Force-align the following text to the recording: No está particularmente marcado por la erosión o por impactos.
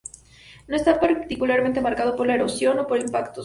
No 0.67 0.75
está 0.75 0.99
particularmente 0.99 1.79
marcado 1.79 2.15
por 2.15 2.25
la 2.25 2.33
erosión 2.33 2.79
o 2.79 2.87
por 2.87 2.99
impactos. 2.99 3.39